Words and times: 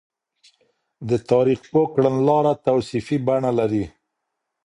د 1.09 1.11
تاريخ 1.29 1.59
پوه 1.71 1.87
کړنلاره 1.93 2.53
توصيفي 2.67 3.17
بڼه 3.27 3.51
لري. 3.59 3.85